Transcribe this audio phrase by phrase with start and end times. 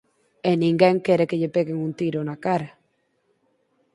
[0.49, 2.69] E ninguén quere que lle peguen un tiro na cara.